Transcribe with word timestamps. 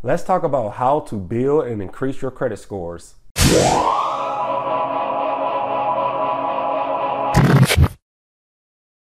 Let's 0.00 0.22
talk 0.22 0.44
about 0.44 0.74
how 0.74 1.00
to 1.00 1.16
build 1.16 1.66
and 1.66 1.82
increase 1.82 2.22
your 2.22 2.30
credit 2.30 2.58
scores. 2.60 3.16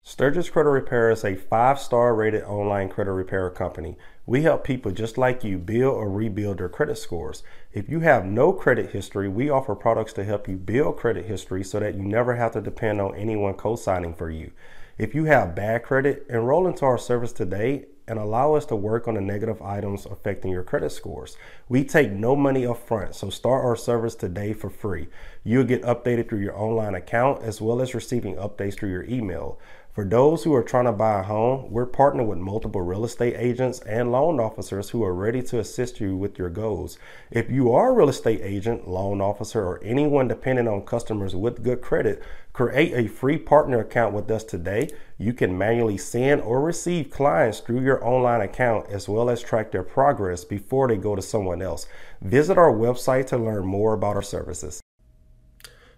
Stirgus 0.02 0.50
Credit 0.50 0.70
Repair 0.70 1.10
is 1.10 1.24
a 1.26 1.36
five 1.36 1.78
star 1.78 2.14
rated 2.14 2.42
online 2.44 2.88
credit 2.88 3.12
repair 3.12 3.50
company. 3.50 3.98
We 4.24 4.42
help 4.42 4.64
people 4.64 4.90
just 4.90 5.18
like 5.18 5.44
you 5.44 5.58
build 5.58 5.94
or 5.94 6.10
rebuild 6.10 6.56
their 6.56 6.70
credit 6.70 6.96
scores. 6.96 7.42
If 7.70 7.90
you 7.90 8.00
have 8.00 8.24
no 8.24 8.54
credit 8.54 8.92
history, 8.92 9.28
we 9.28 9.50
offer 9.50 9.74
products 9.74 10.14
to 10.14 10.24
help 10.24 10.48
you 10.48 10.56
build 10.56 10.96
credit 10.96 11.26
history 11.26 11.64
so 11.64 11.78
that 11.80 11.96
you 11.96 12.02
never 12.02 12.36
have 12.36 12.52
to 12.52 12.62
depend 12.62 13.02
on 13.02 13.14
anyone 13.14 13.54
co 13.54 13.76
signing 13.76 14.14
for 14.14 14.30
you. 14.30 14.52
If 14.96 15.14
you 15.14 15.26
have 15.26 15.54
bad 15.54 15.82
credit, 15.82 16.24
enroll 16.30 16.66
into 16.66 16.86
our 16.86 16.98
service 16.98 17.34
today 17.34 17.84
and 18.08 18.18
allow 18.18 18.54
us 18.54 18.66
to 18.66 18.76
work 18.76 19.06
on 19.06 19.14
the 19.14 19.20
negative 19.20 19.60
items 19.62 20.06
affecting 20.06 20.50
your 20.50 20.62
credit 20.62 20.90
scores. 20.90 21.36
We 21.68 21.84
take 21.84 22.10
no 22.10 22.34
money 22.34 22.66
up 22.66 22.78
front, 22.78 23.14
so 23.14 23.30
start 23.30 23.64
our 23.64 23.76
service 23.76 24.14
today 24.14 24.52
for 24.52 24.70
free. 24.70 25.08
You'll 25.44 25.64
get 25.64 25.82
updated 25.82 26.28
through 26.28 26.40
your 26.40 26.58
online 26.58 26.94
account 26.94 27.42
as 27.42 27.60
well 27.60 27.80
as 27.80 27.94
receiving 27.94 28.36
updates 28.36 28.78
through 28.78 28.90
your 28.90 29.04
email. 29.04 29.58
For 29.98 30.04
those 30.04 30.44
who 30.44 30.54
are 30.54 30.62
trying 30.62 30.84
to 30.84 30.92
buy 30.92 31.18
a 31.18 31.24
home, 31.24 31.72
we're 31.72 31.84
partnered 31.84 32.28
with 32.28 32.38
multiple 32.38 32.80
real 32.80 33.04
estate 33.04 33.34
agents 33.36 33.80
and 33.80 34.12
loan 34.12 34.38
officers 34.38 34.90
who 34.90 35.02
are 35.02 35.12
ready 35.12 35.42
to 35.42 35.58
assist 35.58 35.98
you 35.98 36.16
with 36.16 36.38
your 36.38 36.50
goals. 36.50 36.98
If 37.32 37.50
you 37.50 37.72
are 37.72 37.88
a 37.88 37.92
real 37.92 38.08
estate 38.08 38.40
agent, 38.40 38.86
loan 38.86 39.20
officer, 39.20 39.60
or 39.66 39.82
anyone 39.82 40.28
dependent 40.28 40.68
on 40.68 40.82
customers 40.82 41.34
with 41.34 41.64
good 41.64 41.80
credit, 41.80 42.22
create 42.58 42.92
a 42.92 43.08
free 43.08 43.38
partner 43.38 43.78
account 43.78 44.12
with 44.12 44.28
us 44.32 44.42
today. 44.42 44.88
You 45.16 45.32
can 45.32 45.56
manually 45.56 45.96
send 45.96 46.40
or 46.40 46.60
receive 46.60 47.08
clients 47.08 47.60
through 47.60 47.82
your 47.82 48.04
online 48.04 48.40
account 48.40 48.90
as 48.90 49.08
well 49.08 49.30
as 49.30 49.40
track 49.40 49.70
their 49.70 49.84
progress 49.84 50.44
before 50.44 50.88
they 50.88 50.96
go 50.96 51.14
to 51.14 51.22
someone 51.22 51.62
else. 51.62 51.86
Visit 52.20 52.58
our 52.58 52.72
website 52.72 53.28
to 53.28 53.38
learn 53.38 53.64
more 53.64 53.94
about 53.94 54.16
our 54.16 54.22
services. 54.22 54.80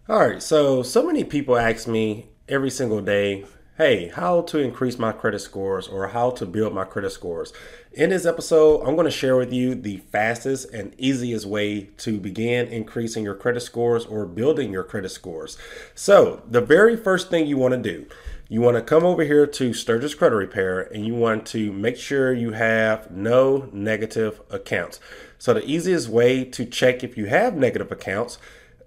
All 0.07 0.19
right, 0.19 0.43
so 0.43 0.83
so 0.83 1.07
many 1.07 1.25
people 1.25 1.57
ask 1.57 1.89
me 1.89 2.29
every 2.47 2.71
single 2.71 3.01
day 3.01 3.47
hey, 3.81 4.09
how 4.09 4.43
to 4.43 4.59
increase 4.59 4.99
my 4.99 5.11
credit 5.11 5.39
scores 5.39 5.89
or 5.89 6.09
how 6.09 6.29
to 6.29 6.45
build 6.45 6.75
my 6.75 6.85
credit 6.85 7.09
scores. 7.09 7.51
In 7.95 8.11
this 8.11 8.27
episode, 8.27 8.83
I'm 8.83 8.95
going 8.95 9.07
to 9.07 9.11
share 9.11 9.39
with 9.39 9.55
you 9.55 9.75
the 9.75 10.03
fastest 10.13 10.71
and 10.75 10.95
easiest 10.99 11.47
way 11.47 11.85
to 11.97 12.21
begin 12.21 12.67
increasing 12.67 13.25
your 13.25 13.35
credit 13.35 13.61
scores 13.61 14.05
or 14.05 14.27
building 14.27 14.71
your 14.71 14.85
credit 14.85 15.09
scores. 15.09 15.57
So, 15.95 16.43
the 16.47 16.61
very 16.61 16.95
first 16.95 17.31
thing 17.31 17.47
you 17.47 17.57
want 17.57 17.73
to 17.73 17.81
do, 17.81 18.05
you 18.51 18.61
want 18.61 18.77
to 18.77 18.83
come 18.83 19.07
over 19.07 19.25
here 19.25 19.47
to 19.47 19.71
Stirgus 19.71 20.15
Credit 20.15 20.37
Repair 20.37 20.81
and 20.81 21.07
you 21.07 21.15
want 21.15 21.47
to 21.47 21.73
make 21.73 21.97
sure 21.97 22.35
you 22.35 22.53
have 22.53 23.11
no 23.11 23.71
negative 23.73 24.43
accounts. 24.51 25.01
So, 25.39 25.55
the 25.55 25.65
easiest 25.65 26.11
way 26.11 26.45
to 26.45 26.67
check 26.67 27.03
if 27.03 27.17
you 27.17 27.29
have 27.29 27.57
negative 27.57 27.91
accounts 27.91 28.37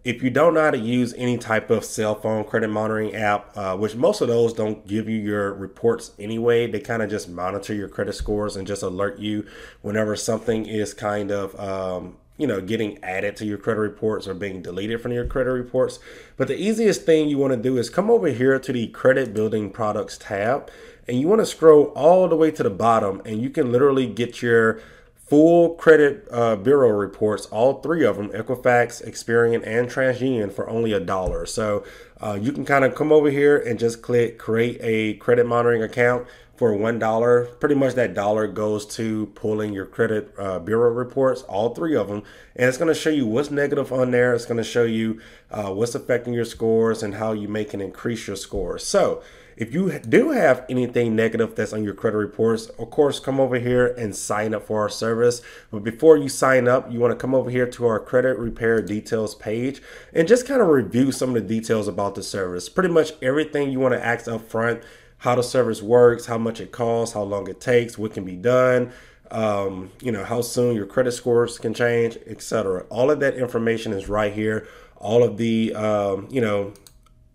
if 0.04 0.22
you 0.22 0.30
don't 0.30 0.54
know 0.54 0.62
how 0.62 0.72
to 0.72 0.78
use 0.78 1.14
any 1.18 1.38
type 1.38 1.70
of 1.70 1.86
cell 1.86 2.16
phone 2.16 2.44
credit 2.44 2.68
monitoring 2.68 3.16
app, 3.16 3.56
uh, 3.56 3.76
which 3.78 3.96
most 3.96 4.20
of 4.20 4.28
those 4.28 4.52
don't 4.52 4.86
give 4.86 5.08
you 5.08 5.18
your 5.18 5.54
reports 5.54 6.12
anyway, 6.20 6.70
they 6.70 6.80
kind 6.80 7.02
of 7.02 7.10
just 7.10 7.30
monitor 7.30 7.74
your 7.74 7.88
credit 7.88 8.14
scores 8.14 8.58
and 8.58 8.68
just 8.68 8.84
alert 8.84 9.18
you 9.18 9.46
whenever 9.82 10.16
something 10.16 10.66
is 10.66 10.94
kind 10.94 11.32
of, 11.32 11.58
um, 11.58 12.18
you 12.38 12.46
know, 12.46 12.60
getting 12.60 13.02
added 13.02 13.38
to 13.38 13.46
your 13.46 13.58
credit 13.58 13.80
reports 13.80 14.28
or 14.28 14.34
being 14.34 14.62
deleted 14.62 15.00
from 15.00 15.14
your 15.14 15.26
credit 15.26 15.52
reports. 15.52 16.00
But 16.36 16.50
the 16.50 16.60
easiest 16.60 17.06
thing 17.06 17.30
you 17.30 17.38
want 17.38 17.54
to 17.54 17.58
do 17.58 17.78
is 17.78 17.90
come 17.90 18.12
over 18.12 18.28
here 18.28 18.60
to 18.60 18.74
the 18.74 18.88
credit 18.88 19.34
building 19.34 19.70
products 19.70 20.18
tab 20.18 20.70
and 21.08 21.20
you 21.20 21.30
want 21.30 21.40
to 21.40 21.46
scroll 21.46 21.86
all 21.96 22.28
the 22.28 22.36
way 22.36 22.52
to 22.52 22.64
the 22.64 22.70
bottom 22.70 23.22
and 23.24 23.42
you 23.42 23.50
can 23.50 23.72
literally 23.72 24.08
get 24.08 24.42
your 24.42 24.82
full 25.26 25.76
credit 25.76 26.28
uh, 26.32 26.56
bureau 26.56 26.90
reports, 26.90 27.46
all 27.48 27.82
three 27.82 28.06
of 28.06 28.18
them, 28.18 28.30
Equifax, 28.30 29.04
Experian, 29.08 29.66
and 29.66 29.90
TransUnion, 29.90 30.52
for 30.52 30.70
only 30.70 30.94
a 30.94 31.00
dollar. 31.00 31.46
So 31.46 31.84
uh, 32.22 32.38
you 32.40 32.52
can 32.52 32.66
kind 32.66 32.86
of 32.86 32.94
come 32.94 33.12
over 33.12 33.30
here 33.30 33.58
and 33.58 33.80
just 33.80 34.02
click 34.02 34.38
create 34.38 34.78
a 34.82 35.16
credit 35.16 35.46
monitoring 35.46 35.82
account 35.82 36.28
for 36.56 36.76
one 36.76 37.00
dollar. 37.00 37.46
Pretty 37.60 37.76
much 37.76 37.96
that 37.96 38.14
dollar 38.14 38.48
goes 38.48 38.86
to 38.96 39.28
pulling 39.34 39.74
your 39.74 39.86
credit 39.86 40.34
uh, 40.38 40.60
bureau 40.60 40.92
reports, 40.92 41.42
all 41.44 41.74
three 41.74 41.96
of 41.96 42.08
them, 42.10 42.22
and 42.56 42.70
it's 42.70 42.78
going 42.78 42.94
to 42.94 43.00
show 43.00 43.10
you 43.10 43.26
what's 43.26 43.50
negative 43.50 43.92
on 43.92 44.12
there. 44.12 44.36
It's 44.36 44.46
going 44.46 44.58
to 44.58 44.64
show 44.64 44.84
you 44.84 45.20
uh, 45.50 45.72
what's 45.72 45.96
affecting 45.96 46.34
your 46.34 46.46
scores 46.46 47.02
and 47.02 47.16
how 47.16 47.32
you 47.32 47.48
make 47.48 47.74
and 47.74 47.82
increase 47.82 48.28
your 48.28 48.36
scores. 48.36 48.86
So 48.86 49.24
if 49.56 49.74
you 49.74 50.00
do 50.00 50.32
have 50.32 50.66
anything 50.70 51.16
negative 51.16 51.56
that's 51.56 51.74
on 51.74 51.84
your 51.84 51.94
credit 51.94 52.18
reports, 52.18 52.68
of 52.68 52.90
course, 52.90 53.20
come 53.20 53.40
over 53.40 53.60
here 53.60 53.88
and 53.88 54.16
sign 54.16 54.54
up 54.54 54.68
for 54.68 54.82
our 54.82 54.90
service. 54.90 55.42
But 55.72 55.84
before 55.84 56.18
you 56.18 56.30
sign 56.30 56.68
up, 56.68 56.92
you 56.92 57.00
want 57.00 57.12
to 57.12 57.18
come 57.18 57.36
over 57.36 57.50
here 57.50 57.68
to 57.68 57.86
our 57.86 58.00
credit 58.00 58.38
repair 58.38 58.82
details 58.82 59.36
page 59.36 59.82
and 60.14 60.28
just 60.28 60.48
kind 60.48 60.62
of 60.62 60.68
review 60.68 61.12
some 61.12 61.30
of 61.30 61.36
the 61.36 61.42
details 61.42 61.88
about 61.88 62.16
the 62.16 62.24
service. 62.24 62.70
Pretty 62.70 62.90
much 62.90 63.12
everything 63.22 63.72
you 63.72 63.80
want 63.80 63.94
to 63.94 64.06
ask 64.06 64.28
up 64.28 64.50
front 64.50 64.82
how 65.20 65.36
the 65.36 65.44
service 65.44 65.82
works, 65.82 66.26
how 66.26 66.38
much 66.38 66.60
it 66.60 66.72
costs, 66.72 67.14
how 67.14 67.24
long 67.24 67.50
it 67.50 67.62
takes, 67.62 67.98
what 67.98 68.14
can 68.14 68.26
be 68.26 68.36
done. 68.36 68.92
Um, 69.32 69.92
you 70.02 70.12
know 70.12 70.24
how 70.24 70.42
soon 70.42 70.76
your 70.76 70.86
credit 70.86 71.14
scores 71.14 71.58
can 71.58 71.74
change, 71.74 72.18
etc. 72.28 72.86
All 72.90 73.10
of 73.10 73.20
that 73.22 73.36
information 73.36 73.94
is 73.94 74.10
right 74.10 74.34
here. 74.34 74.68
All 74.98 75.24
of 75.24 75.38
the 75.38 75.74
um, 75.74 76.28
you 76.30 76.42
know 76.42 76.74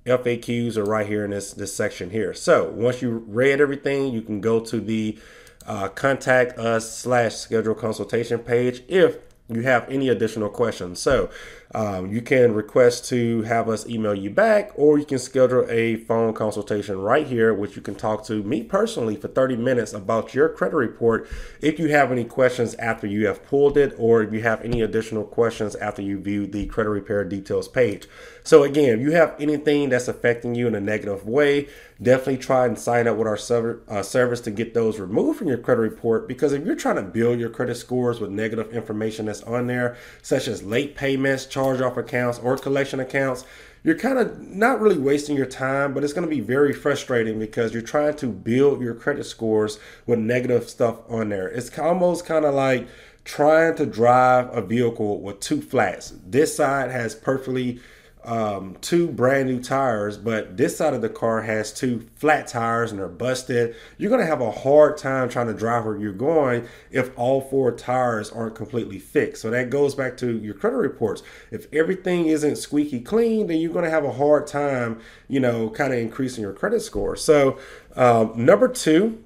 FAQs 0.08 0.76
are 0.76 0.84
right 0.84 1.06
here 1.06 1.24
in 1.24 1.30
this 1.30 1.52
this 1.52 1.74
section 1.74 2.10
here. 2.10 2.34
So 2.34 2.70
once 2.70 3.02
you 3.02 3.24
read 3.26 3.60
everything, 3.60 4.12
you 4.12 4.22
can 4.22 4.40
go 4.40 4.60
to 4.60 4.80
the 4.80 5.18
uh, 5.66 5.88
contact 5.88 6.58
us 6.58 6.96
slash 6.96 7.34
schedule 7.34 7.74
consultation 7.74 8.40
page 8.40 8.82
if 8.88 9.18
you 9.48 9.62
have 9.62 9.88
any 9.88 10.08
additional 10.08 10.48
questions. 10.48 11.00
So 11.00 11.30
um, 11.74 12.10
you 12.10 12.22
can 12.22 12.54
request 12.54 13.08
to 13.10 13.42
have 13.42 13.68
us 13.68 13.86
email 13.86 14.14
you 14.14 14.30
back, 14.30 14.72
or 14.74 14.98
you 14.98 15.04
can 15.04 15.18
schedule 15.18 15.66
a 15.68 15.96
phone 15.96 16.32
consultation 16.32 16.98
right 16.98 17.26
here, 17.26 17.52
which 17.52 17.76
you 17.76 17.82
can 17.82 17.94
talk 17.94 18.24
to 18.26 18.42
me 18.42 18.62
personally 18.62 19.16
for 19.16 19.28
30 19.28 19.56
minutes 19.56 19.92
about 19.92 20.34
your 20.34 20.48
credit 20.48 20.76
report 20.76 21.28
if 21.60 21.78
you 21.78 21.88
have 21.88 22.10
any 22.10 22.24
questions 22.24 22.74
after 22.76 23.06
you 23.06 23.26
have 23.26 23.44
pulled 23.44 23.76
it, 23.76 23.94
or 23.98 24.22
if 24.22 24.32
you 24.32 24.40
have 24.40 24.64
any 24.64 24.80
additional 24.80 25.24
questions 25.24 25.74
after 25.76 26.00
you 26.00 26.18
view 26.18 26.46
the 26.46 26.66
credit 26.66 26.90
repair 26.90 27.22
details 27.24 27.68
page. 27.68 28.08
So, 28.44 28.62
again, 28.62 28.98
if 28.98 29.00
you 29.00 29.10
have 29.10 29.34
anything 29.38 29.90
that's 29.90 30.08
affecting 30.08 30.54
you 30.54 30.66
in 30.68 30.74
a 30.74 30.80
negative 30.80 31.26
way, 31.26 31.68
definitely 32.00 32.38
try 32.38 32.64
and 32.64 32.78
sign 32.78 33.06
up 33.06 33.16
with 33.16 33.26
our 33.26 33.80
uh, 33.88 34.02
service 34.02 34.40
to 34.42 34.50
get 34.50 34.72
those 34.72 34.98
removed 34.98 35.38
from 35.38 35.48
your 35.48 35.58
credit 35.58 35.82
report. 35.82 36.28
Because 36.28 36.52
if 36.52 36.64
you're 36.64 36.76
trying 36.76 36.96
to 36.96 37.02
build 37.02 37.38
your 37.38 37.50
credit 37.50 37.74
scores 37.74 38.20
with 38.20 38.30
negative 38.30 38.72
information 38.72 39.26
that's 39.26 39.42
on 39.42 39.66
there, 39.66 39.96
such 40.22 40.48
as 40.48 40.62
late 40.62 40.94
payments, 40.96 41.44
charge 41.58 41.80
off 41.80 41.96
accounts 41.96 42.38
or 42.38 42.56
collection 42.56 43.00
accounts, 43.00 43.44
you're 43.82 43.98
kind 43.98 44.18
of 44.18 44.40
not 44.40 44.80
really 44.80 44.98
wasting 44.98 45.36
your 45.36 45.46
time, 45.46 45.92
but 45.92 46.04
it's 46.04 46.12
going 46.12 46.28
to 46.28 46.34
be 46.34 46.40
very 46.40 46.72
frustrating 46.72 47.38
because 47.38 47.72
you're 47.72 47.82
trying 47.82 48.14
to 48.16 48.26
build 48.26 48.80
your 48.80 48.94
credit 48.94 49.24
scores 49.24 49.78
with 50.06 50.20
negative 50.20 50.68
stuff 50.68 50.98
on 51.08 51.30
there. 51.30 51.48
It's 51.48 51.76
almost 51.76 52.26
kind 52.26 52.44
of 52.44 52.54
like 52.54 52.86
trying 53.24 53.74
to 53.76 53.86
drive 53.86 54.56
a 54.56 54.62
vehicle 54.62 55.20
with 55.20 55.40
two 55.40 55.60
flats. 55.60 56.14
This 56.24 56.56
side 56.56 56.90
has 56.90 57.14
perfectly 57.14 57.80
um, 58.24 58.76
two 58.80 59.08
brand 59.08 59.48
new 59.48 59.62
tires, 59.62 60.16
but 60.16 60.56
this 60.56 60.76
side 60.76 60.92
of 60.92 61.02
the 61.02 61.08
car 61.08 61.42
has 61.42 61.72
two 61.72 62.06
flat 62.16 62.48
tires 62.48 62.90
and 62.90 62.98
they're 62.98 63.08
busted. 63.08 63.74
You're 63.96 64.10
going 64.10 64.20
to 64.20 64.26
have 64.26 64.40
a 64.40 64.50
hard 64.50 64.96
time 64.96 65.28
trying 65.28 65.46
to 65.46 65.54
drive 65.54 65.84
where 65.84 65.96
you're 65.96 66.12
going 66.12 66.66
if 66.90 67.16
all 67.16 67.40
four 67.40 67.72
tires 67.72 68.30
aren't 68.30 68.54
completely 68.54 68.98
fixed. 68.98 69.42
So 69.42 69.50
that 69.50 69.70
goes 69.70 69.94
back 69.94 70.16
to 70.18 70.36
your 70.38 70.54
credit 70.54 70.76
reports. 70.76 71.22
If 71.50 71.72
everything 71.72 72.26
isn't 72.26 72.56
squeaky 72.56 73.00
clean, 73.00 73.46
then 73.46 73.58
you're 73.58 73.72
going 73.72 73.84
to 73.84 73.90
have 73.90 74.04
a 74.04 74.12
hard 74.12 74.46
time, 74.46 75.00
you 75.28 75.40
know, 75.40 75.70
kind 75.70 75.92
of 75.92 75.98
increasing 75.98 76.42
your 76.42 76.52
credit 76.52 76.80
score. 76.80 77.16
So, 77.16 77.58
um, 77.96 78.32
number 78.36 78.68
two, 78.68 79.22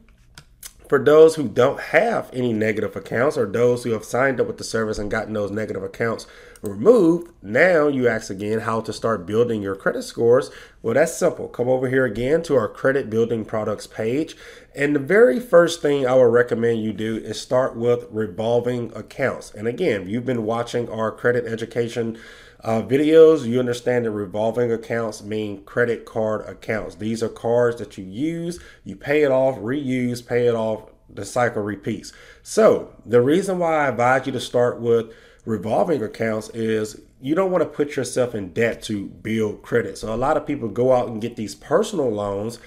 for 0.92 1.02
those 1.02 1.36
who 1.36 1.48
don't 1.48 1.80
have 1.80 2.28
any 2.34 2.52
negative 2.52 2.94
accounts 2.94 3.38
or 3.38 3.46
those 3.46 3.82
who 3.82 3.92
have 3.92 4.04
signed 4.04 4.38
up 4.38 4.46
with 4.46 4.58
the 4.58 4.64
service 4.64 4.98
and 4.98 5.10
gotten 5.10 5.32
those 5.32 5.50
negative 5.50 5.82
accounts 5.82 6.26
removed, 6.62 7.32
now 7.42 7.88
you 7.88 8.08
ask 8.08 8.30
again 8.30 8.60
how 8.60 8.80
to 8.80 8.92
start 8.92 9.26
building 9.26 9.60
your 9.60 9.74
credit 9.74 10.04
scores. 10.04 10.50
Well, 10.80 10.94
that's 10.94 11.16
simple. 11.16 11.48
Come 11.48 11.68
over 11.68 11.88
here 11.88 12.04
again 12.04 12.42
to 12.44 12.56
our 12.56 12.68
credit 12.68 13.10
building 13.10 13.44
products 13.44 13.86
page. 13.86 14.36
And 14.74 14.94
the 14.94 15.00
very 15.00 15.40
first 15.40 15.82
thing 15.82 16.06
I 16.06 16.14
would 16.14 16.32
recommend 16.32 16.82
you 16.82 16.92
do 16.92 17.16
is 17.16 17.40
start 17.40 17.76
with 17.76 18.06
revolving 18.10 18.92
accounts. 18.94 19.52
And 19.52 19.66
again, 19.66 20.08
you've 20.08 20.24
been 20.24 20.44
watching 20.44 20.88
our 20.88 21.10
credit 21.10 21.46
education 21.46 22.18
uh, 22.64 22.80
videos, 22.80 23.44
you 23.44 23.58
understand 23.58 24.04
that 24.04 24.12
revolving 24.12 24.70
accounts 24.70 25.20
mean 25.20 25.64
credit 25.64 26.04
card 26.04 26.48
accounts. 26.48 26.94
These 26.94 27.20
are 27.22 27.28
cards 27.28 27.78
that 27.78 27.98
you 27.98 28.04
use, 28.04 28.60
you 28.84 28.94
pay 28.94 29.22
it 29.22 29.32
off, 29.32 29.58
reuse, 29.58 30.24
pay 30.24 30.46
it 30.46 30.54
off, 30.54 30.88
the 31.12 31.24
cycle 31.24 31.62
repeats. 31.62 32.12
So, 32.42 32.94
the 33.04 33.20
reason 33.20 33.58
why 33.58 33.84
I 33.84 33.88
advise 33.88 34.26
you 34.26 34.32
to 34.32 34.40
start 34.40 34.80
with 34.80 35.12
revolving 35.44 36.02
accounts 36.02 36.48
is 36.50 37.00
you 37.20 37.34
don't 37.34 37.50
want 37.50 37.62
to 37.62 37.68
put 37.68 37.96
yourself 37.96 38.34
in 38.34 38.52
debt 38.52 38.82
to 38.82 39.06
build 39.06 39.62
credit. 39.62 39.98
So, 39.98 40.12
a 40.12 40.16
lot 40.16 40.36
of 40.36 40.46
people 40.46 40.68
go 40.68 40.92
out 40.92 41.08
and 41.08 41.20
get 41.20 41.36
these 41.36 41.54
personal 41.54 42.10
loans 42.10 42.58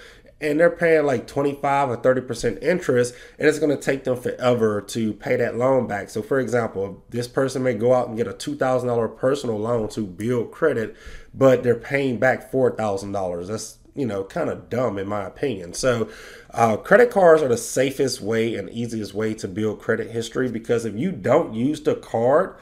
and 0.41 0.59
they're 0.59 0.69
paying 0.69 1.05
like 1.05 1.27
25 1.27 1.89
or 1.89 1.97
30% 1.97 2.61
interest 2.61 3.15
and 3.39 3.47
it's 3.47 3.59
going 3.59 3.75
to 3.75 3.81
take 3.81 4.03
them 4.03 4.19
forever 4.19 4.81
to 4.81 5.13
pay 5.13 5.35
that 5.37 5.55
loan 5.55 5.87
back 5.87 6.09
so 6.09 6.21
for 6.21 6.39
example 6.39 7.03
this 7.09 7.27
person 7.27 7.63
may 7.63 7.73
go 7.73 7.93
out 7.93 8.07
and 8.07 8.17
get 8.17 8.27
a 8.27 8.33
$2000 8.33 9.17
personal 9.17 9.57
loan 9.57 9.87
to 9.87 10.01
build 10.01 10.51
credit 10.51 10.95
but 11.33 11.63
they're 11.63 11.75
paying 11.75 12.19
back 12.19 12.51
$4000 12.51 13.47
that's 13.47 13.77
you 13.95 14.05
know 14.05 14.23
kind 14.23 14.49
of 14.49 14.69
dumb 14.69 14.97
in 14.97 15.07
my 15.07 15.23
opinion. 15.23 15.73
So 15.73 16.09
uh, 16.51 16.77
credit 16.77 17.11
cards 17.11 17.41
are 17.41 17.47
the 17.47 17.57
safest 17.57 18.21
way 18.21 18.55
and 18.55 18.69
easiest 18.69 19.13
way 19.13 19.33
to 19.35 19.47
build 19.47 19.79
credit 19.79 20.11
history 20.11 20.49
because 20.49 20.85
if 20.85 20.95
you 20.95 21.11
don't 21.11 21.53
use 21.53 21.81
the 21.81 21.95
card 21.95 22.55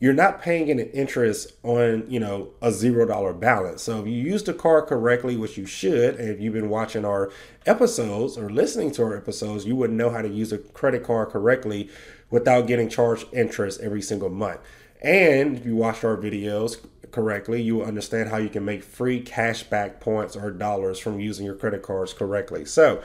you're 0.00 0.12
not 0.12 0.40
paying 0.40 0.70
an 0.70 0.78
interest 0.78 1.52
on 1.64 2.04
you 2.08 2.20
know 2.20 2.50
a 2.62 2.70
zero 2.72 3.06
dollar 3.06 3.32
balance. 3.32 3.82
So 3.82 4.00
if 4.00 4.06
you 4.06 4.14
use 4.14 4.42
the 4.42 4.54
card 4.54 4.86
correctly 4.86 5.36
which 5.36 5.58
you 5.58 5.66
should 5.66 6.16
and 6.16 6.30
if 6.30 6.40
you've 6.40 6.54
been 6.54 6.70
watching 6.70 7.04
our 7.04 7.30
episodes 7.66 8.38
or 8.38 8.48
listening 8.48 8.90
to 8.92 9.02
our 9.02 9.16
episodes 9.16 9.66
you 9.66 9.76
would 9.76 9.90
know 9.90 10.10
how 10.10 10.22
to 10.22 10.28
use 10.28 10.52
a 10.52 10.58
credit 10.58 11.04
card 11.04 11.30
correctly 11.30 11.90
without 12.30 12.66
getting 12.66 12.88
charged 12.88 13.26
interest 13.32 13.80
every 13.80 14.02
single 14.02 14.30
month. 14.30 14.60
And 15.02 15.56
if 15.56 15.66
you 15.66 15.76
watched 15.76 16.04
our 16.04 16.16
videos 16.16 16.84
correctly 17.10 17.60
you 17.60 17.76
will 17.76 17.84
understand 17.84 18.28
how 18.30 18.36
you 18.36 18.48
can 18.48 18.64
make 18.64 18.82
free 18.82 19.22
cashback 19.22 20.00
points 20.00 20.36
or 20.36 20.50
dollars 20.50 20.98
from 20.98 21.20
using 21.20 21.44
your 21.44 21.54
credit 21.54 21.82
cards 21.82 22.12
correctly 22.12 22.64
so 22.64 23.02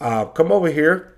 uh, 0.00 0.24
come 0.24 0.52
over 0.52 0.70
here 0.70 1.16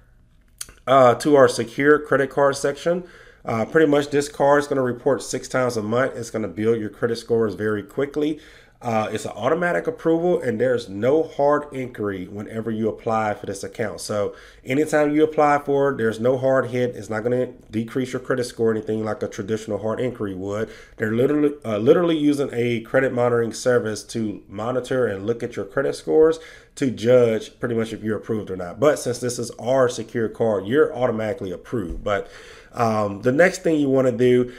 uh, 0.87 1.15
to 1.15 1.37
our 1.37 1.49
secure 1.49 1.99
credit 1.99 2.31
card 2.31 2.57
section 2.57 3.05
uh, 3.45 3.65
pretty 3.65 3.87
much, 3.87 4.11
this 4.11 4.29
card 4.29 4.59
is 4.59 4.67
going 4.67 4.77
to 4.77 4.83
report 4.83 5.23
six 5.23 5.49
times 5.49 5.79
a 5.79 5.83
month. 5.83 6.15
It's 6.17 6.31
going 6.31 6.43
to 6.43 6.49
build 6.49 6.79
your 6.79 6.91
credit 6.91 7.17
scores 7.17 7.55
very 7.55 7.83
quickly. 7.83 8.41
Uh, 8.81 9.09
it's 9.11 9.25
an 9.25 9.33
automatic 9.33 9.89
approval, 9.89 10.41
and 10.41 10.61
there's 10.61 10.89
no 10.89 11.25
hard 11.25 11.65
inquiry 11.73 12.29
whenever 12.29 12.71
you 12.71 12.89
apply 12.89 13.35
for 13.35 13.47
this 13.47 13.65
account. 13.65 14.01
So, 14.01 14.37
anytime 14.65 15.13
you 15.13 15.25
apply 15.25 15.59
for 15.59 15.91
it, 15.91 15.97
there's 15.97 16.21
no 16.21 16.39
hard 16.39 16.67
hit. 16.67 16.95
It's 16.95 17.11
not 17.11 17.25
going 17.25 17.39
to 17.41 17.53
decrease 17.73 18.13
your 18.13 18.21
credit 18.21 18.45
score 18.45 18.69
or 18.69 18.71
anything 18.71 19.05
like 19.05 19.21
a 19.25 19.27
traditional 19.27 19.79
hard 19.79 19.99
inquiry 19.99 20.37
would. 20.37 20.71
They're 20.97 21.11
literally 21.11 21.57
uh, 21.65 21.79
literally 21.79 22.17
using 22.17 22.51
a 22.53 22.81
credit 22.83 23.13
monitoring 23.13 23.53
service 23.53 24.05
to 24.05 24.45
monitor 24.49 25.09
and 25.09 25.27
look 25.27 25.43
at 25.43 25.57
your 25.57 25.65
credit 25.65 25.97
scores 25.97 26.39
to 26.77 26.93
judge 26.93 27.59
pretty 27.59 27.75
much 27.75 27.93
if 27.93 28.05
you're 28.05 28.19
approved 28.19 28.49
or 28.49 28.57
not. 28.57 28.79
But 28.79 29.01
since 29.01 29.19
this 29.19 29.41
is 29.41 29.51
our 29.59 29.89
secure 29.89 30.29
card, 30.29 30.69
you're 30.69 30.95
automatically 30.95 31.51
approved. 31.51 32.05
But 32.05 32.31
um, 32.75 33.23
the 33.23 33.33
next 33.33 33.65
thing 33.65 33.81
you 33.81 33.89
want 33.89 34.07
to 34.07 34.17
do 34.17 34.53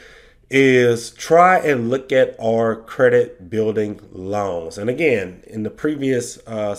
is 0.49 1.11
try 1.11 1.59
and 1.59 1.89
look 1.89 2.11
at 2.11 2.35
our 2.41 2.75
credit 2.75 3.49
building 3.49 3.99
loans. 4.11 4.77
And 4.77 4.89
again, 4.89 5.43
in 5.47 5.63
the 5.63 5.69
previous, 5.69 6.39
uh, 6.47 6.75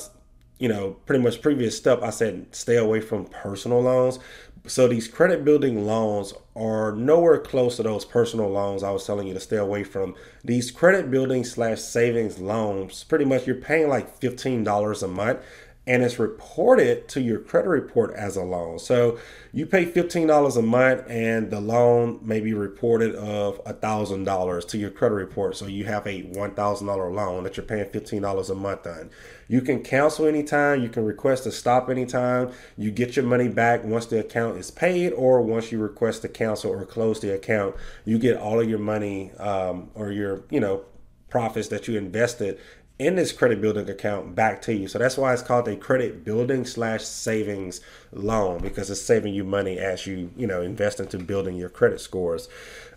you 0.59 0.69
know, 0.69 0.97
pretty 1.07 1.23
much 1.23 1.41
previous 1.41 1.77
step, 1.77 2.03
I 2.03 2.11
said 2.11 2.47
stay 2.55 2.77
away 2.77 3.01
from 3.01 3.27
personal 3.27 3.81
loans. 3.81 4.19
So 4.67 4.89
these 4.89 5.09
credit 5.09 5.45
building 5.45 5.87
loans 5.87 6.35
are 6.55 6.93
nowhere 6.93 7.39
close 7.39 7.77
to 7.77 7.83
those 7.83 8.05
personal 8.05 8.51
loans 8.51 8.83
I 8.83 8.91
was 8.91 9.07
telling 9.07 9.27
you 9.27 9.35
to 9.35 9.41
stay 9.41 9.57
away 9.57 9.85
from. 9.85 10.15
These 10.45 10.71
credit 10.71 11.11
building 11.11 11.45
slash 11.45 11.81
savings 11.81 12.39
loans, 12.39 13.05
pretty 13.05 13.25
much 13.25 13.47
you're 13.47 13.57
paying 13.57 13.89
like 13.89 14.21
$15 14.21 15.03
a 15.03 15.09
month 15.09 15.39
and 15.87 16.03
it's 16.03 16.19
reported 16.19 17.09
to 17.09 17.21
your 17.21 17.41
credit 17.41 17.69
report 17.69 18.15
as 18.15 18.37
a 18.37 18.43
loan. 18.43 18.79
So 18.79 19.19
you 19.51 19.65
pay 19.65 19.87
$15 19.87 20.57
a 20.57 20.63
month 20.63 21.05
and 21.09 21.51
the 21.51 21.61
loan 21.61 22.21
may 22.23 22.41
be 22.41 22.53
reported 22.53 23.15
of 23.15 23.65
$1,000 23.65 24.69
to 24.69 24.79
your 24.79 24.91
credit 24.91 25.15
report. 25.15 25.57
So 25.57 25.67
you 25.67 25.87
have 25.87 26.07
a 26.07 26.23
$1,000 26.23 27.15
loan 27.15 27.45
that 27.45 27.57
you're 27.57 27.67
paying 27.67 27.87
$15 27.87 28.51
a 28.51 28.55
month 28.55 28.87
on. 28.87 29.11
You 29.49 29.63
can 29.63 29.83
cancel 29.83 30.27
anytime, 30.27 30.83
you 30.83 30.91
can 30.91 31.05
request 31.05 31.45
to 31.45 31.53
stop 31.53 31.89
anytime. 31.89 32.53
You 32.77 32.91
get 32.91 33.17
your 33.17 33.25
money 33.25 33.49
back 33.49 33.83
once 33.83 34.07
the 34.07 34.21
account 34.21 34.59
is 34.59 34.71
paid 34.71 35.13
or 35.13 35.41
once 35.41 35.73
you 35.73 35.79
request 35.79 36.23
to 36.23 36.29
cancel 36.29 36.71
or 36.73 36.85
close 36.85 37.21
the 37.21 37.35
account, 37.35 37.75
you 38.05 38.19
get 38.19 38.37
all 38.37 38.61
of 38.61 38.69
your 38.69 38.79
money 38.79 39.33
um, 39.39 39.91
or 39.95 40.13
your, 40.13 40.45
you 40.51 40.61
know, 40.61 40.85
profits 41.31 41.69
that 41.69 41.89
you 41.89 41.97
invested 41.97 42.59
in 43.01 43.17
this 43.17 43.33
credit 43.33 43.63
building 43.63 43.89
account 43.89 44.35
back 44.35 44.61
to 44.61 44.75
you. 44.75 44.87
So 44.87 44.99
that's 44.99 45.17
why 45.17 45.33
it's 45.33 45.41
called 45.41 45.67
a 45.69 45.75
credit 45.75 46.23
building 46.23 46.67
slash 46.67 47.03
savings 47.03 47.81
loan 48.13 48.61
because 48.61 48.91
it's 48.91 49.01
saving 49.01 49.33
you 49.33 49.43
money 49.43 49.79
as 49.79 50.07
you, 50.07 50.31
you 50.37 50.47
know, 50.47 50.61
invest 50.61 51.01
into 51.01 51.19
building 51.19 51.57
your 51.57 51.71
credit 51.71 52.03
scores. 52.03 52.47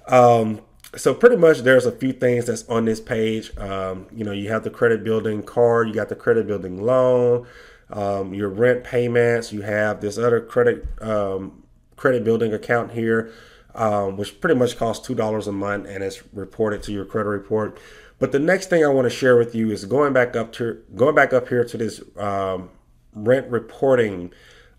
Um, 0.09 0.59
so 0.93 1.13
pretty 1.13 1.37
much 1.37 1.59
there's 1.59 1.85
a 1.85 1.91
few 1.91 2.11
things 2.11 2.45
that's 2.45 2.67
on 2.67 2.83
this 2.83 2.99
page. 2.99 3.57
Um, 3.57 4.07
you 4.13 4.25
know, 4.25 4.33
you 4.33 4.49
have 4.49 4.65
the 4.65 4.69
credit 4.69 5.05
building 5.05 5.41
card, 5.41 5.87
you 5.87 5.93
got 5.93 6.09
the 6.09 6.15
credit 6.15 6.47
building 6.47 6.83
loan, 6.83 7.47
um, 7.89 8.33
your 8.33 8.49
rent 8.49 8.83
payments, 8.83 9.53
you 9.53 9.61
have 9.61 10.01
this 10.01 10.17
other 10.17 10.41
credit 10.41 10.85
um, 11.01 11.63
credit 11.95 12.25
building 12.25 12.53
account 12.53 12.91
here, 12.91 13.31
um, 13.73 14.17
which 14.17 14.41
pretty 14.41 14.59
much 14.59 14.77
costs 14.77 15.07
two 15.07 15.15
dollars 15.15 15.47
a 15.47 15.53
month 15.53 15.87
and 15.87 16.03
it's 16.03 16.21
reported 16.33 16.83
to 16.83 16.91
your 16.91 17.05
credit 17.05 17.29
report. 17.29 17.79
But 18.19 18.31
the 18.31 18.39
next 18.39 18.69
thing 18.69 18.83
I 18.85 18.87
want 18.87 19.05
to 19.05 19.09
share 19.09 19.37
with 19.37 19.53
you 19.55 19.71
is 19.71 19.85
going 19.85 20.13
back 20.13 20.35
up 20.35 20.51
to 20.53 20.81
going 20.95 21.15
back 21.15 21.33
up 21.33 21.49
here 21.49 21.65
to 21.65 21.77
this 21.77 22.01
um, 22.17 22.69
rent 23.13 23.49
reporting 23.49 24.31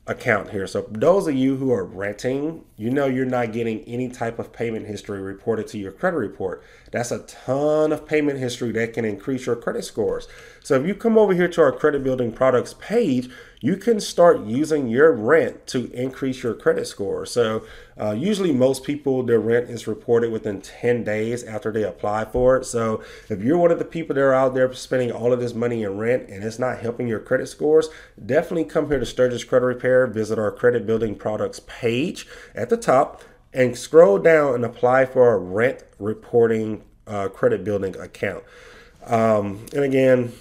account 0.07 0.51
here. 0.51 0.67
So 0.67 0.87
those 0.91 1.27
of 1.27 1.35
you 1.35 1.57
who 1.57 1.73
are 1.73 1.85
renting, 1.85 2.65
you 2.77 2.91
know 2.91 3.07
you're 3.07 3.25
not 3.25 3.53
getting 3.53 3.81
any 3.85 4.11
type 4.11 4.39
of 4.39 4.53
payment 4.53 4.87
history 4.87 5.21
reported 5.21 5.67
to 5.69 5.79
your 5.79 5.93
credit 5.93 6.19
report. 6.19 6.63
That's 6.93 7.11
a 7.11 7.21
ton 7.21 7.91
of 7.91 8.07
payment 8.07 8.39
history 8.39 8.71
that 8.73 8.93
can 8.93 9.07
increase 9.07 9.47
your 9.47 9.57
credit 9.57 9.85
scores. 9.85 10.29
So 10.63 10.79
if 10.79 10.87
you 10.87 10.95
come 10.95 11.17
over 11.17 11.33
here 11.33 11.49
to 11.49 11.61
our 11.63 11.73
credit 11.73 12.05
building 12.05 12.33
products 12.33 12.75
page, 12.75 13.31
you 13.65 13.79
can 13.79 13.99
start 13.99 14.45
using 14.45 14.89
your 14.89 15.11
rent 15.11 15.67
to 15.67 15.91
increase 15.93 16.43
your 16.43 16.53
credit 16.53 16.87
score. 16.87 17.25
So 17.25 17.65
uh, 17.99 18.11
usually 18.11 18.53
most 18.53 18.85
people, 18.85 19.23
their 19.23 19.41
rent 19.41 19.71
is 19.71 19.87
reported 19.87 20.31
within 20.31 20.61
10 20.61 21.03
days 21.03 21.43
after 21.43 21.73
they 21.73 21.83
apply 21.83 22.27
for 22.27 22.59
it. 22.59 22.67
So 22.67 23.03
if 23.31 23.41
you're 23.41 23.57
one 23.57 23.71
of 23.71 23.79
the 23.79 23.87
people 23.87 24.15
that 24.17 24.21
are 24.21 24.35
out 24.35 24.53
there 24.53 24.71
spending 24.75 25.11
all 25.11 25.33
of 25.33 25.41
this 25.41 25.55
money 25.55 25.83
in 25.83 25.97
rent 25.97 26.29
and 26.29 26.45
it's 26.45 26.59
not 26.59 26.81
helping 26.81 27.09
your 27.09 27.21
credit 27.21 27.47
scores, 27.47 27.89
definitely 28.27 28.67
come 28.67 28.89
here 28.89 28.99
to 28.99 29.07
Stirgus 29.07 29.49
Credit 29.49 29.65
Repair, 29.65 30.07
visit 30.09 30.39
our 30.39 30.53
credit 30.53 30.85
building 30.85 31.15
products 31.15 31.63
page 31.67 32.27
at 32.55 32.69
the 32.69 32.77
top 32.77 33.23
and 33.55 33.79
scroll 33.79 34.19
down 34.19 34.57
and 34.57 34.65
apply 34.67 35.07
for 35.07 35.33
a 35.33 35.39
rent 35.39 35.83
reporting 35.99 36.85
uh, 37.07 37.29
credit 37.29 37.65
building 37.65 37.97
account. 37.97 38.45
Um, 39.07 39.65
and 39.73 39.85
again, 39.85 40.33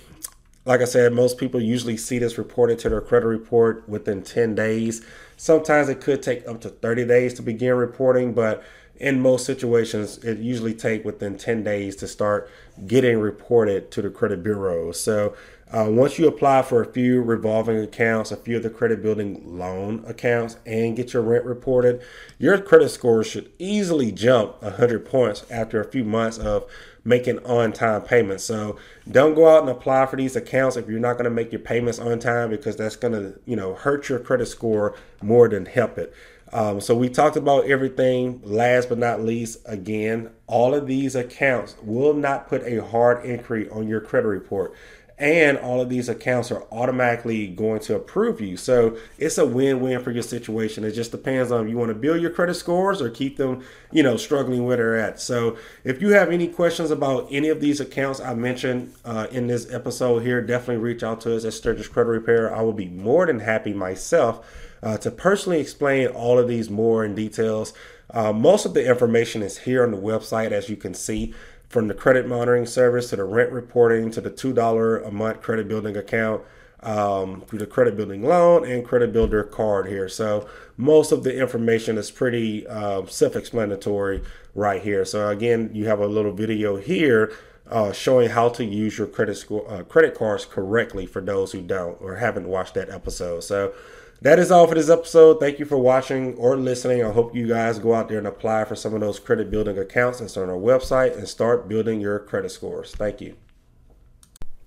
like 0.65 0.81
I 0.81 0.85
said, 0.85 1.13
most 1.13 1.37
people 1.37 1.61
usually 1.61 1.97
see 1.97 2.19
this 2.19 2.37
reported 2.37 2.79
to 2.79 2.89
their 2.89 3.01
credit 3.01 3.27
report 3.27 3.87
within 3.87 4.21
10 4.21 4.55
days. 4.55 5.05
Sometimes 5.35 5.89
it 5.89 5.99
could 5.99 6.23
take 6.23 6.47
up 6.47 6.61
to 6.61 6.69
30 6.69 7.05
days 7.05 7.33
to 7.35 7.41
begin 7.41 7.75
reporting, 7.75 8.33
but 8.33 8.63
in 8.97 9.19
most 9.19 9.45
situations, 9.45 10.19
it 10.23 10.37
usually 10.37 10.73
take 10.73 11.03
within 11.03 11.37
10 11.37 11.63
days 11.63 11.95
to 11.97 12.07
start 12.07 12.49
getting 12.87 13.19
reported 13.19 13.91
to 13.91 14.01
the 14.01 14.09
credit 14.09 14.41
bureau. 14.43 14.91
So 14.93 15.35
uh, 15.73 15.87
once 15.89 16.19
you 16.19 16.27
apply 16.27 16.61
for 16.61 16.83
a 16.83 16.85
few 16.85 17.19
revolving 17.23 17.77
accounts, 17.77 18.31
a 18.31 18.37
few 18.37 18.57
of 18.57 18.63
the 18.63 18.69
credit 18.69 19.01
building 19.01 19.41
loan 19.57 20.03
accounts, 20.05 20.57
and 20.67 20.95
get 20.95 21.13
your 21.13 21.23
rent 21.23 21.45
reported, 21.45 21.99
your 22.37 22.59
credit 22.59 22.89
score 22.89 23.23
should 23.23 23.51
easily 23.57 24.11
jump 24.11 24.61
100 24.61 25.03
points 25.03 25.43
after 25.49 25.81
a 25.81 25.85
few 25.85 26.03
months 26.03 26.37
of 26.37 26.69
making 27.03 27.43
on-time 27.43 28.03
payments. 28.03 28.43
So 28.43 28.77
don't 29.09 29.33
go 29.33 29.49
out 29.49 29.61
and 29.61 29.69
apply 29.69 30.05
for 30.05 30.15
these 30.15 30.35
accounts 30.35 30.77
if 30.77 30.87
you're 30.87 30.99
not 30.99 31.13
going 31.13 31.25
to 31.25 31.31
make 31.31 31.51
your 31.51 31.59
payments 31.59 31.97
on 31.97 32.19
time 32.19 32.51
because 32.51 32.75
that's 32.75 32.95
going 32.95 33.13
to, 33.13 33.39
you 33.45 33.55
know, 33.55 33.73
hurt 33.73 34.09
your 34.09 34.19
credit 34.19 34.45
score 34.45 34.95
more 35.23 35.49
than 35.49 35.65
help 35.65 35.97
it. 35.97 36.13
Um, 36.53 36.81
so 36.81 36.93
we 36.93 37.09
talked 37.09 37.35
about 37.35 37.65
everything. 37.65 38.39
Last 38.43 38.89
but 38.89 38.99
not 38.99 39.21
least, 39.21 39.57
again, 39.65 40.29
all 40.45 40.75
of 40.75 40.85
these 40.85 41.15
accounts 41.15 41.75
will 41.81 42.13
not 42.13 42.47
put 42.47 42.61
a 42.61 42.85
hard 42.85 43.25
inquiry 43.25 43.67
on 43.69 43.87
your 43.87 43.99
credit 43.99 44.27
report 44.27 44.75
and 45.17 45.57
all 45.59 45.79
of 45.79 45.89
these 45.89 46.09
accounts 46.09 46.51
are 46.51 46.63
automatically 46.71 47.47
going 47.47 47.79
to 47.81 47.95
approve 47.95 48.41
you. 48.41 48.57
So 48.57 48.97
it's 49.17 49.37
a 49.37 49.45
win-win 49.45 50.03
for 50.03 50.11
your 50.11 50.23
situation. 50.23 50.83
It 50.83 50.91
just 50.93 51.11
depends 51.11 51.51
on 51.51 51.69
you 51.69 51.77
want 51.77 51.89
to 51.89 51.95
build 51.95 52.21
your 52.21 52.31
credit 52.31 52.55
scores 52.55 53.01
or 53.01 53.09
keep 53.09 53.37
them, 53.37 53.63
you 53.91 54.01
know, 54.01 54.17
struggling 54.17 54.65
where 54.65 54.77
they're 54.77 54.97
at. 54.97 55.19
So 55.19 55.57
if 55.83 56.01
you 56.01 56.09
have 56.09 56.31
any 56.31 56.47
questions 56.47 56.89
about 56.89 57.27
any 57.29 57.49
of 57.49 57.61
these 57.61 57.79
accounts 57.79 58.19
I 58.19 58.33
mentioned 58.33 58.93
uh, 59.05 59.27
in 59.31 59.47
this 59.47 59.71
episode 59.71 60.23
here, 60.23 60.41
definitely 60.41 60.83
reach 60.83 61.03
out 61.03 61.21
to 61.21 61.35
us 61.35 61.45
at 61.45 61.53
Stirgus 61.53 61.89
Credit 61.89 62.09
Repair. 62.09 62.53
I 62.53 62.61
will 62.61 62.73
be 62.73 62.89
more 62.89 63.25
than 63.27 63.39
happy 63.39 63.73
myself 63.73 64.45
uh, 64.81 64.97
to 64.97 65.11
personally 65.11 65.59
explain 65.59 66.07
all 66.07 66.39
of 66.39 66.47
these 66.47 66.69
more 66.69 67.05
in 67.05 67.15
details. 67.15 67.73
Uh, 68.09 68.31
most 68.31 68.65
of 68.65 68.73
the 68.73 68.87
information 68.87 69.41
is 69.41 69.59
here 69.59 69.83
on 69.83 69.91
the 69.91 69.97
website, 69.97 70.51
as 70.51 70.69
you 70.69 70.75
can 70.75 70.93
see 70.93 71.33
from 71.73 71.87
the 71.87 71.93
credit 71.95 72.27
monitoring 72.27 72.67
service 72.67 73.09
to 73.09 73.15
the 73.15 73.23
rent 73.23 73.51
reporting 73.51 74.11
to 74.11 74.21
the 74.21 74.29
$2 74.29 75.07
a 75.07 75.09
month 75.09 75.41
credit 75.41 75.67
building 75.67 75.97
account 75.97 76.39
um, 76.83 77.41
through 77.47 77.57
the 77.57 77.65
credit 77.65 77.97
building 77.97 78.21
loan 78.21 78.63
and 78.63 78.85
credit 78.85 79.11
builder 79.11 79.43
card 79.43 79.87
here. 79.87 80.07
So 80.07 80.47
most 80.77 81.11
of 81.11 81.23
the 81.23 81.35
information 81.35 81.97
is 81.97 82.11
pretty 82.11 82.67
uh, 82.67 83.07
self-explanatory 83.07 84.21
right 84.53 84.83
here. 84.83 85.03
So 85.03 85.29
again, 85.29 85.71
you 85.73 85.87
have 85.87 85.99
a 85.99 86.05
little 86.05 86.31
video 86.31 86.75
here 86.75 87.33
uh, 87.73 87.91
showing 87.91 88.29
how 88.29 88.49
to 88.49 88.63
use 88.63 88.97
your 88.97 89.07
credit 89.07 89.35
score 89.35 89.69
uh, 89.69 89.83
credit 89.83 90.13
cards 90.15 90.45
correctly 90.45 91.05
for 91.07 91.21
those 91.21 91.51
who 91.51 91.61
don't 91.61 91.99
or 91.99 92.17
haven't 92.17 92.47
watched 92.47 92.75
that 92.75 92.89
episode. 92.89 93.43
So 93.43 93.73
that 94.21 94.39
is 94.39 94.51
all 94.51 94.67
for 94.67 94.75
this 94.75 94.89
episode. 94.89 95.39
Thank 95.39 95.59
you 95.59 95.65
for 95.65 95.77
watching 95.77 96.35
or 96.35 96.55
listening. 96.55 97.03
I 97.03 97.11
hope 97.11 97.35
you 97.35 97.47
guys 97.47 97.79
go 97.79 97.95
out 97.95 98.07
there 98.07 98.19
and 98.19 98.27
apply 98.27 98.65
for 98.65 98.75
some 98.75 98.93
of 98.93 99.01
those 99.01 99.19
credit 99.19 99.49
building 99.49 99.77
accounts 99.77 100.19
and 100.19 100.29
start 100.29 100.49
on 100.49 100.55
our 100.55 100.61
website 100.61 101.17
and 101.17 101.27
start 101.27 101.67
building 101.67 101.99
your 101.99 102.19
credit 102.19 102.51
scores. 102.51 102.93
Thank 102.93 103.19
you. 103.19 103.35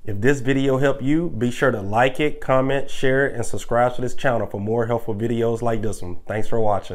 If 0.05 0.21
this 0.21 0.41
video 0.41 0.79
helped 0.79 1.03
you, 1.03 1.31
be 1.31 1.51
sure 1.51 1.71
to 1.71 1.81
like 1.81 2.21
it, 2.21 2.41
comment, 2.41 2.91
share 2.91 3.27
it, 3.27 3.35
and 3.35 3.45
subscribe 3.45 3.95
to 3.97 4.03
this 4.03 4.15
channel 4.15 4.47
for 4.47 4.61
more 4.61 4.87
helpful 4.87 5.15
videos 5.15 5.63
like 5.63 5.83
this 5.83 6.03
one. 6.03 6.19
Thanks 6.27 6.49
for 6.49 6.61
watching. 6.61 6.95